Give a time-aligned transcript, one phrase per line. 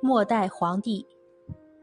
[0.00, 1.04] 末代皇帝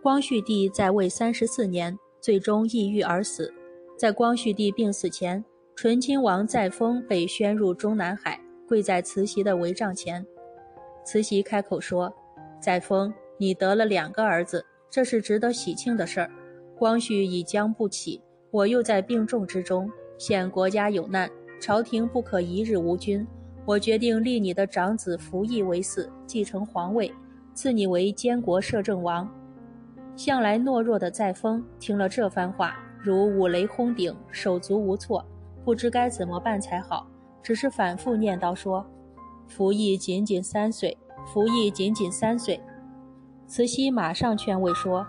[0.00, 3.52] 光绪帝在位三十四年，最终抑郁而死。
[3.98, 5.44] 在光绪帝病死前，
[5.74, 10.24] 醇亲王载沣被宣入中南海，跪在慈禧的帷帐前。
[11.04, 12.14] 慈禧开口说
[12.62, 16.30] ：“载沣，你得了两个儿子，这是值得喜庆的事儿。
[16.78, 21.28] 光绪已将不起，我又在病重之中，现国家有难，
[21.60, 23.26] 朝廷不可一日无君。
[23.64, 27.12] 我决定立你的长子福义为嗣，继承皇位。”
[27.56, 29.26] 赐你为监国摄政王。
[30.14, 35.24] 向来懦弱的载沣听了这番话，如五雷轰顶，手足无措，
[35.64, 37.06] 不知该怎么办才好，
[37.42, 38.86] 只是反复念叨说
[39.48, 40.94] ：“福义仅仅三岁，
[41.32, 42.60] 福义仅仅三岁。”
[43.48, 45.06] 慈禧马上劝慰说：“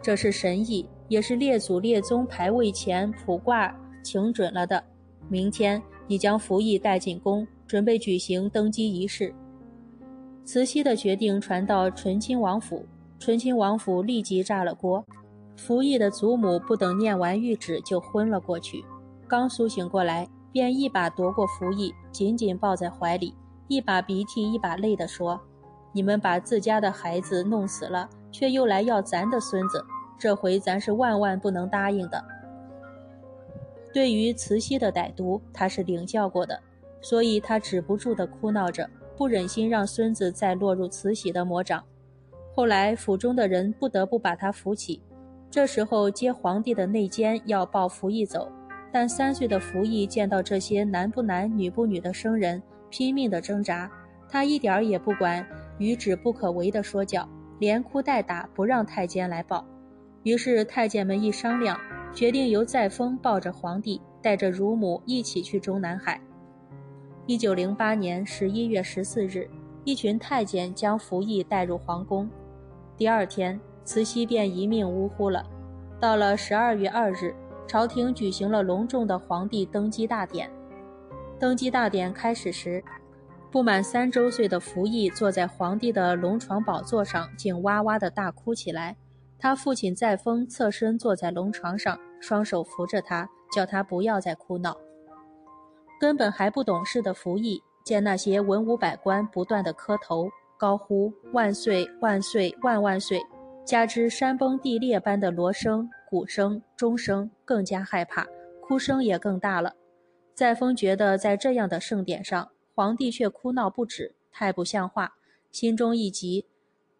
[0.00, 4.82] 这是神意，也是列祖列宗牌位前卜卦请准了的。
[5.28, 9.34] 明天你将福义带进宫，准备举行登基仪式。”
[10.52, 12.84] 慈禧的决定传到醇亲王府，
[13.20, 15.06] 醇亲王府立即炸了锅。
[15.56, 18.84] 福义的祖母不等念完谕旨就昏了过去，
[19.28, 23.32] 刚苏醒过来，便一把夺过福义，紧紧抱在怀里，
[23.68, 25.40] 一把鼻涕一把泪地说
[25.94, 29.86] ：“你们把自家的孩子弄死了，却又来要咱的孙子，
[30.18, 32.24] 这回咱是万万不能答应的。”
[33.94, 36.60] 对于慈禧的歹毒，他是领教过的，
[37.00, 38.90] 所以他止不住地哭闹着。
[39.20, 41.84] 不忍心让孙子再落入慈禧的魔掌，
[42.54, 44.98] 后来府中的人不得不把他扶起。
[45.50, 48.50] 这时候接皇帝的内奸要抱福义走，
[48.90, 53.90] 但三岁的福义见到这些男不男女不女的生人，拼命的挣扎，
[54.26, 55.46] 他一点儿也不管
[55.76, 59.62] 愚旨不可为的说教，连哭带打不让太监来抱。
[60.22, 61.78] 于是太监们一商量，
[62.14, 66.18] 决定由载沣抱着皇帝，带着乳母一起去中南海。
[67.30, 69.48] 一九零八年十一月十四日，
[69.84, 72.28] 一群太监将福义带入皇宫。
[72.96, 75.46] 第二天，慈禧便一命呜呼了。
[76.00, 77.32] 到了十二月二日，
[77.68, 80.50] 朝廷举行了隆重的皇帝登基大典。
[81.38, 82.82] 登基大典开始时，
[83.48, 88.96] 不满三周岁的福义坐在皇帝的龙床宝座上，竟哇哇的大哭起来。
[89.38, 94.76] 他父亲载沣侧身坐在龙床上，双手扶着他，叫他不要再哭闹。
[96.00, 103.22] 根本还不懂事的福义，见那些文武百官不断的磕头高呼“万岁万岁万万岁”，
[103.66, 108.26] 加之山崩地裂般的锣声、鼓声、钟声，更加害怕，
[108.62, 109.74] 哭声也更大了。
[110.34, 115.12] 载沣觉得在这样的盛典上，皇帝却哭闹不止，太不像话，
[115.52, 116.46] 心中一急，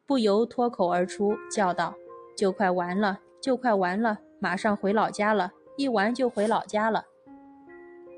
[0.04, 1.94] 不由脱口而出，叫道
[2.36, 7.06] ：“就快完了，就快完了，马上回老家了，一完就回老家了。”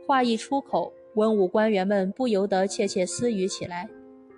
[0.07, 3.89] 话一出口，文武官员们不由得窃窃私语起来：“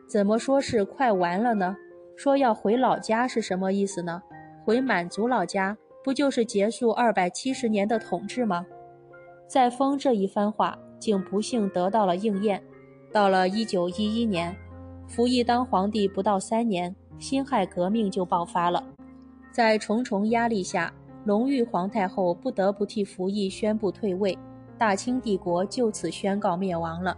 [0.06, 1.76] 怎么说是快完了呢？
[2.16, 4.22] 说要回老家是什么意思呢？
[4.64, 8.66] 回满族老家，不就是结束二百七十年的统治吗？”
[9.48, 12.62] 载沣这一番话，竟不幸得到了应验。
[13.12, 14.54] 到了一九一一年，
[15.06, 18.84] 福义当皇帝不到三年，辛亥革命就爆发了。
[19.52, 20.92] 在重重压力下，
[21.25, 24.36] 隆裕皇太后不得不替福义宣布退位。
[24.79, 27.17] 大清帝国就此宣告灭亡了。